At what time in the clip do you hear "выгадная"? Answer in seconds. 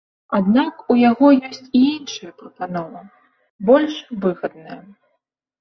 4.25-4.83